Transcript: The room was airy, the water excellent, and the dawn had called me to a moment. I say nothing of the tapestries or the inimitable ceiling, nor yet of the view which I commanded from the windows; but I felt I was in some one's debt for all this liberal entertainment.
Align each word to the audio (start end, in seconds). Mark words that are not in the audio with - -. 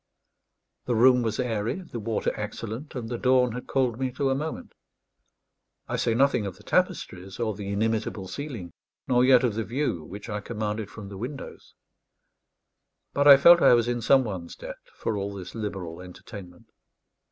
The 0.85 0.95
room 0.95 1.21
was 1.21 1.39
airy, 1.39 1.75
the 1.83 1.99
water 1.99 2.31
excellent, 2.33 2.95
and 2.95 3.07
the 3.07 3.19
dawn 3.19 3.51
had 3.51 3.67
called 3.67 3.99
me 3.99 4.11
to 4.13 4.31
a 4.31 4.33
moment. 4.33 4.73
I 5.87 5.95
say 5.95 6.15
nothing 6.15 6.47
of 6.47 6.57
the 6.57 6.63
tapestries 6.63 7.39
or 7.39 7.53
the 7.53 7.67
inimitable 7.69 8.27
ceiling, 8.27 8.71
nor 9.07 9.23
yet 9.23 9.43
of 9.43 9.53
the 9.53 9.63
view 9.63 10.03
which 10.03 10.27
I 10.27 10.41
commanded 10.41 10.89
from 10.89 11.09
the 11.09 11.19
windows; 11.19 11.75
but 13.13 13.27
I 13.27 13.37
felt 13.37 13.61
I 13.61 13.75
was 13.75 13.87
in 13.87 14.01
some 14.01 14.23
one's 14.23 14.55
debt 14.55 14.79
for 14.95 15.17
all 15.17 15.35
this 15.35 15.53
liberal 15.53 16.01
entertainment. 16.01 16.71